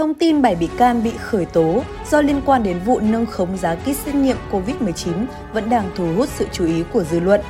[0.00, 3.56] Thông tin 7 bị can bị khởi tố do liên quan đến vụ nâng khống
[3.56, 5.12] giá kit xét nghiệm COVID-19
[5.52, 7.40] vẫn đang thu hút sự chú ý của dư luận.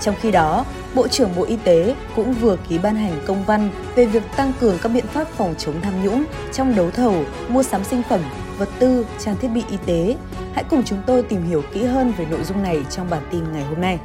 [0.00, 0.64] Trong khi đó,
[0.94, 4.52] Bộ trưởng Bộ Y tế cũng vừa ký ban hành công văn về việc tăng
[4.60, 8.20] cường các biện pháp phòng chống tham nhũng trong đấu thầu, mua sắm sinh phẩm,
[8.58, 10.16] vật tư, trang thiết bị y tế.
[10.54, 13.52] Hãy cùng chúng tôi tìm hiểu kỹ hơn về nội dung này trong bản tin
[13.52, 13.98] ngày hôm nay.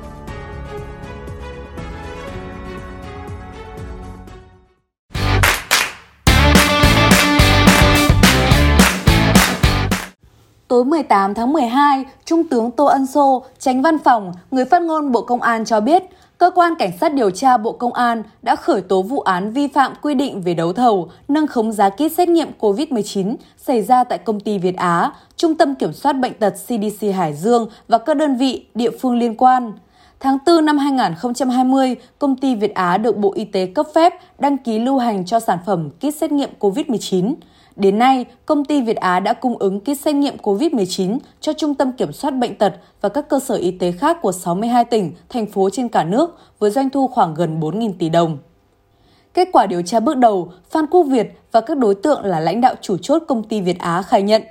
[10.69, 15.11] Tối 18 tháng 12, Trung tướng Tô Ân Sô, tránh văn phòng, người phát ngôn
[15.11, 16.03] Bộ Công an cho biết,
[16.37, 19.67] Cơ quan Cảnh sát điều tra Bộ Công an đã khởi tố vụ án vi
[19.67, 24.03] phạm quy định về đấu thầu, nâng khống giá kit xét nghiệm COVID-19 xảy ra
[24.03, 27.97] tại công ty Việt Á, Trung tâm Kiểm soát Bệnh tật CDC Hải Dương và
[27.97, 29.73] các đơn vị địa phương liên quan.
[30.19, 34.57] Tháng 4 năm 2020, công ty Việt Á được Bộ Y tế cấp phép đăng
[34.57, 37.33] ký lưu hành cho sản phẩm kit xét nghiệm COVID-19.
[37.79, 41.75] Đến nay, công ty Việt Á đã cung ứng kit xét nghiệm COVID-19 cho Trung
[41.75, 45.13] tâm Kiểm soát Bệnh tật và các cơ sở y tế khác của 62 tỉnh,
[45.29, 48.37] thành phố trên cả nước với doanh thu khoảng gần 4.000 tỷ đồng.
[49.33, 52.61] Kết quả điều tra bước đầu, Phan Quốc Việt và các đối tượng là lãnh
[52.61, 54.41] đạo chủ chốt công ty Việt Á khai nhận,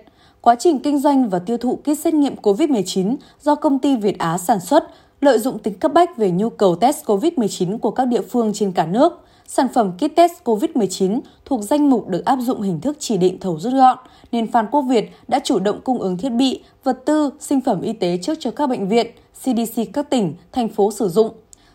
[0.41, 4.19] quá trình kinh doanh và tiêu thụ kit xét nghiệm COVID-19 do công ty Việt
[4.19, 4.85] Á sản xuất,
[5.21, 8.73] lợi dụng tính cấp bách về nhu cầu test COVID-19 của các địa phương trên
[8.73, 12.97] cả nước– Sản phẩm kit test COVID-19 thuộc danh mục được áp dụng hình thức
[13.01, 13.99] chỉ định thầu rút gọn,
[14.33, 17.81] nên Phan Quốc Việt đã chủ động cung ứng thiết bị, vật tư, sinh phẩm
[17.81, 19.07] y tế trước cho các bệnh viện,
[19.43, 21.31] CDC các tỉnh, thành phố sử dụng.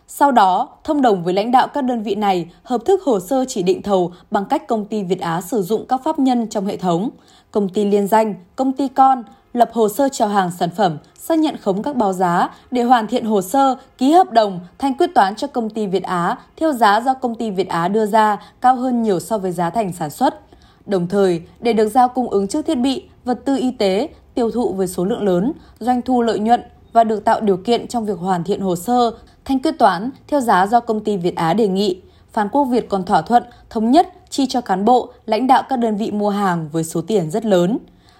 [0.08, 3.44] Sau đó, thông đồng với lãnh đạo các đơn vị này hợp thức hồ sơ
[3.48, 6.66] chỉ định thầu bằng cách công ty Việt Á sử dụng các pháp nhân trong
[6.66, 7.10] hệ thống,
[7.50, 9.22] công ty liên danh, công ty con,
[9.54, 13.06] lập hồ sơ chào hàng sản phẩm, xác nhận khống các báo giá để hoàn
[13.06, 16.72] thiện hồ sơ, ký hợp đồng, thanh quyết toán cho công ty Việt Á theo
[16.72, 19.92] giá do công ty Việt Á đưa ra cao hơn nhiều so với giá thành
[19.92, 20.40] sản xuất.
[20.86, 24.50] Đồng thời, để được giao cung ứng trước thiết bị, vật tư y tế, tiêu
[24.50, 26.62] thụ với số lượng lớn, doanh thu lợi nhuận
[26.92, 29.10] và được tạo điều kiện trong việc hoàn thiện hồ sơ,
[29.44, 32.00] thanh quyết toán theo giá do công ty Việt Á đề nghị.
[32.32, 35.76] Phan Quốc Việt còn thỏa thuận thống nhất chi cho cán bộ, lãnh đạo các
[35.76, 37.78] đơn vị mua hàng với số tiền rất lớn.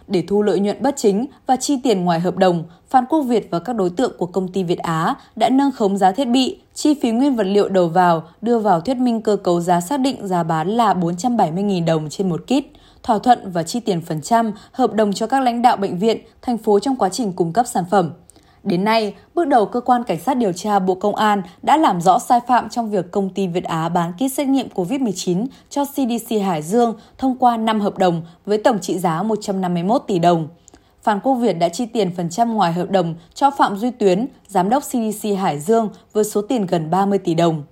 [0.08, 3.48] Để thu lợi nhuận bất chính và chi tiền ngoài hợp đồng, Phan Quốc Việt
[3.50, 6.58] và các đối tượng của công ty Việt Á đã nâng khống giá thiết bị,
[6.74, 10.00] chi phí nguyên vật liệu đầu vào, đưa vào thuyết minh cơ cấu giá xác
[10.00, 12.64] định giá bán là 470.000 đồng trên một kit,
[13.02, 16.18] thỏa thuận và chi tiền phần trăm, hợp đồng cho các lãnh đạo bệnh viện,
[16.42, 18.10] thành phố trong quá trình cung cấp sản phẩm.
[18.64, 22.00] Đến nay, bước đầu cơ quan cảnh sát điều tra Bộ Công an đã làm
[22.00, 25.84] rõ sai phạm trong việc công ty Việt Á bán kit xét nghiệm COVID-19 cho
[25.84, 30.48] CDC Hải Dương thông qua 5 hợp đồng với tổng trị giá 151 tỷ đồng.
[31.02, 34.26] Phan Quốc Việt đã chi tiền phần trăm ngoài hợp đồng cho Phạm Duy Tuyến,
[34.48, 37.62] giám đốc CDC Hải Dương với số tiền gần 30 tỷ đồng.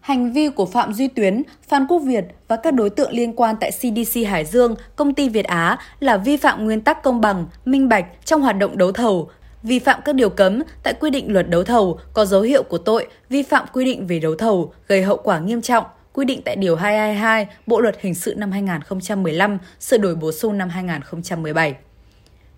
[0.00, 3.56] Hành vi của Phạm Duy Tuyến, Phan Quốc Việt và các đối tượng liên quan
[3.60, 7.46] tại CDC Hải Dương, công ty Việt Á là vi phạm nguyên tắc công bằng,
[7.64, 9.28] minh bạch trong hoạt động đấu thầu,
[9.68, 12.78] vi phạm các điều cấm tại quy định luật đấu thầu có dấu hiệu của
[12.78, 16.42] tội vi phạm quy định về đấu thầu gây hậu quả nghiêm trọng quy định
[16.44, 21.74] tại Điều 222 Bộ Luật Hình sự năm 2015, sửa đổi bổ sung năm 2017.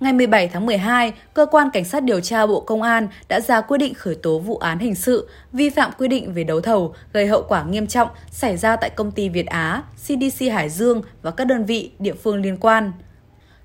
[0.00, 3.60] Ngày 17 tháng 12, Cơ quan Cảnh sát điều tra Bộ Công an đã ra
[3.60, 6.94] quyết định khởi tố vụ án hình sự vi phạm quy định về đấu thầu
[7.12, 11.02] gây hậu quả nghiêm trọng xảy ra tại công ty Việt Á, CDC Hải Dương
[11.22, 12.92] và các đơn vị địa phương liên quan.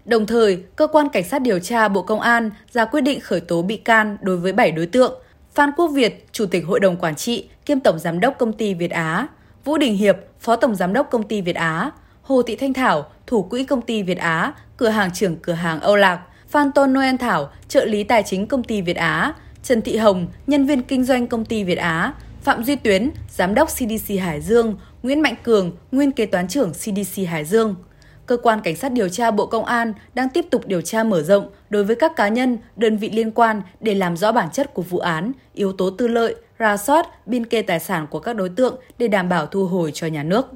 [0.06, 3.40] Đồng thời, Cơ quan Cảnh sát điều tra Bộ Công an ra quyết định khởi
[3.40, 5.14] tố bị can đối với 7 đối tượng.
[5.54, 8.74] Phan Quốc Việt, Chủ tịch Hội đồng Quản trị kiêm Tổng Giám đốc Công ty
[8.74, 9.28] Việt Á,
[9.64, 13.06] Vũ Đình Hiệp, Phó Tổng Giám đốc Công ty Việt Á, Hồ Thị Thanh Thảo,
[13.28, 16.94] Thủ quỹ Công ty Việt Á, cửa hàng trưởng cửa hàng Âu Lạc, Phan Tôn
[16.94, 19.34] Noel Thảo, trợ lý tài chính Công ty Việt Á,
[19.64, 23.56] Trần Thị Hồng, nhân viên kinh doanh Công ty Việt Á, Phạm Duy Tuyến, Giám
[23.56, 27.76] đốc CDC Hải Dương, Nguyễn Mạnh Cường, nguyên kế toán trưởng CDC Hải Dương–
[28.26, 31.22] cơ quan cảnh sát điều tra Bộ Công an đang tiếp tục điều tra mở
[31.22, 34.74] rộng đối với các cá nhân, đơn vị liên quan để làm rõ bản chất
[34.74, 38.36] của vụ án, yếu tố tư lợi, ra soát, biên kê tài sản của các
[38.36, 40.48] đối tượng để đảm bảo thu hồi cho nhà nước.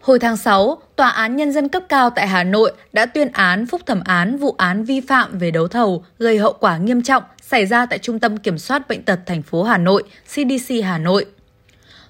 [0.00, 3.66] Hồi tháng 6, Tòa án Nhân dân cấp cao tại Hà Nội đã tuyên án
[3.66, 7.22] phúc thẩm án vụ án vi phạm về đấu thầu gây hậu quả nghiêm trọng
[7.42, 10.98] xảy ra tại Trung tâm Kiểm soát Bệnh tật thành phố Hà Nội, CDC Hà
[10.98, 11.26] Nội.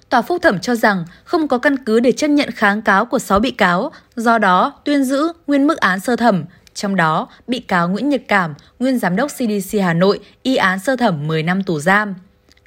[0.09, 3.19] Tòa phúc thẩm cho rằng không có căn cứ để chấp nhận kháng cáo của
[3.19, 6.43] 6 bị cáo, do đó tuyên giữ nguyên mức án sơ thẩm.
[6.73, 10.79] Trong đó, bị cáo Nguyễn Nhật Cảm, nguyên giám đốc CDC Hà Nội, y án
[10.79, 12.15] sơ thẩm 10 năm tù giam.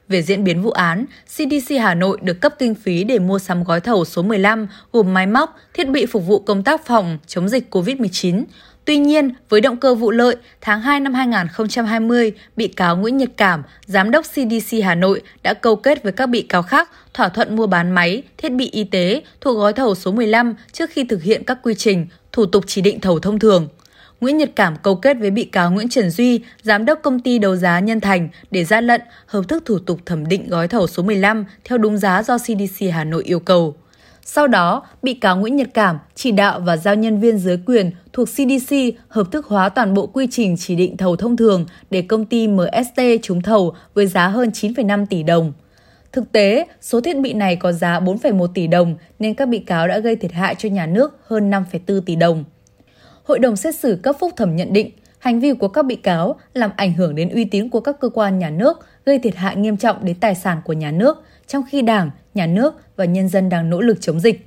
[0.08, 3.64] Về diễn biến vụ án, CDC Hà Nội được cấp kinh phí để mua sắm
[3.64, 7.48] gói thầu số 15 gồm máy móc, thiết bị phục vụ công tác phòng chống
[7.48, 8.44] dịch COVID-19,
[8.88, 13.30] Tuy nhiên, với động cơ vụ lợi, tháng 2 năm 2020, bị cáo Nguyễn Nhật
[13.36, 17.28] Cảm, giám đốc CDC Hà Nội đã câu kết với các bị cáo khác thỏa
[17.28, 21.04] thuận mua bán máy, thiết bị y tế thuộc gói thầu số 15 trước khi
[21.04, 23.68] thực hiện các quy trình, thủ tục chỉ định thầu thông thường.
[24.20, 27.38] Nguyễn Nhật Cảm câu kết với bị cáo Nguyễn Trần Duy, giám đốc công ty
[27.38, 30.86] đấu giá Nhân Thành để gian lận hợp thức thủ tục thẩm định gói thầu
[30.86, 33.74] số 15 theo đúng giá do CDC Hà Nội yêu cầu.
[34.24, 37.90] Sau đó, bị cáo Nguyễn Nhật Cảm chỉ đạo và giao nhân viên dưới quyền
[38.12, 38.74] thuộc CDC
[39.08, 42.48] hợp thức hóa toàn bộ quy trình chỉ định thầu thông thường để công ty
[42.48, 45.52] MST trúng thầu với giá hơn 9,5 tỷ đồng.
[46.12, 49.88] Thực tế, số thiết bị này có giá 4,1 tỷ đồng nên các bị cáo
[49.88, 52.44] đã gây thiệt hại cho nhà nước hơn 5,4 tỷ đồng.
[53.28, 56.36] Hội đồng xét xử cấp phúc thẩm nhận định hành vi của các bị cáo
[56.54, 59.56] làm ảnh hưởng đến uy tín của các cơ quan nhà nước, gây thiệt hại
[59.56, 63.28] nghiêm trọng đến tài sản của nhà nước, trong khi Đảng, nhà nước và nhân
[63.28, 64.46] dân đang nỗ lực chống dịch.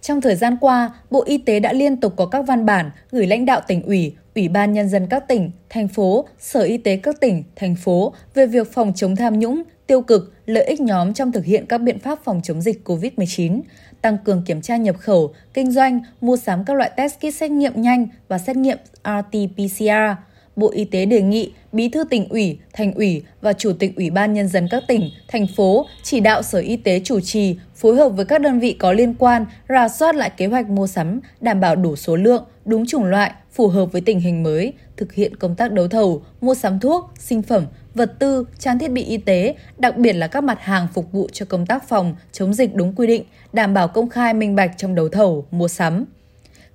[0.00, 3.26] Trong thời gian qua, Bộ Y tế đã liên tục có các văn bản gửi
[3.26, 6.96] lãnh đạo tỉnh ủy, Ủy ban Nhân dân các tỉnh, thành phố, Sở Y tế
[6.96, 11.14] các tỉnh, thành phố về việc phòng chống tham nhũng, tiêu cực, lợi ích nhóm
[11.14, 13.60] trong thực hiện các biện pháp phòng chống dịch COVID-19,
[14.02, 17.50] tăng cường kiểm tra nhập khẩu, kinh doanh, mua sắm các loại test kit xét
[17.50, 20.14] nghiệm nhanh và xét nghiệm RT-PCR.
[20.56, 24.10] Bộ Y tế đề nghị Bí thư tỉnh ủy, thành ủy và Chủ tịch Ủy
[24.10, 27.96] ban Nhân dân các tỉnh, thành phố chỉ đạo Sở Y tế chủ trì, phối
[27.96, 31.20] hợp với các đơn vị có liên quan, rà soát lại kế hoạch mua sắm,
[31.40, 35.12] đảm bảo đủ số lượng, đúng chủng loại, phù hợp với tình hình mới, thực
[35.12, 37.66] hiện công tác đấu thầu, mua sắm thuốc, sinh phẩm,
[37.98, 41.28] vật tư, trang thiết bị y tế, đặc biệt là các mặt hàng phục vụ
[41.32, 44.70] cho công tác phòng, chống dịch đúng quy định, đảm bảo công khai minh bạch
[44.76, 46.04] trong đấu thầu, mua sắm.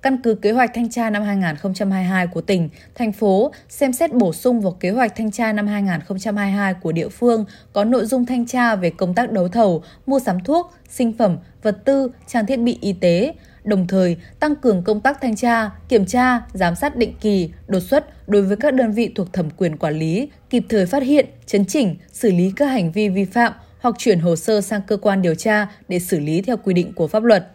[0.02, 4.32] Căn cứ kế hoạch thanh tra năm 2022 của tỉnh, thành phố xem xét bổ
[4.32, 8.46] sung vào kế hoạch thanh tra năm 2022 của địa phương có nội dung thanh
[8.46, 12.56] tra về công tác đấu thầu, mua sắm thuốc, sinh phẩm, vật tư, trang thiết
[12.56, 16.96] bị y tế, đồng thời tăng cường công tác thanh tra, kiểm tra, giám sát
[16.96, 20.64] định kỳ, đột xuất đối với các đơn vị thuộc thẩm quyền quản lý, kịp
[20.68, 24.36] thời phát hiện, chấn chỉnh, xử lý các hành vi vi phạm hoặc chuyển hồ
[24.36, 27.46] sơ sang cơ quan điều tra để xử lý theo quy định của pháp luật.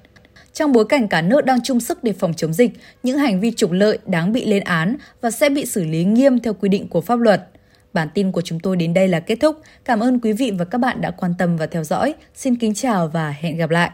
[0.53, 2.71] Trong bối cảnh cả nước đang chung sức để phòng chống dịch,
[3.03, 6.39] những hành vi trục lợi đáng bị lên án và sẽ bị xử lý nghiêm
[6.39, 7.47] theo quy định của pháp luật.
[7.93, 9.57] Bản tin của chúng tôi đến đây là kết thúc.
[9.85, 12.13] Cảm ơn quý vị và các bạn đã quan tâm và theo dõi.
[12.35, 13.89] Xin kính chào và hẹn gặp lại.